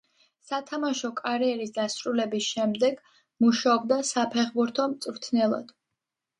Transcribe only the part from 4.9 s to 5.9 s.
მწვრთნელად.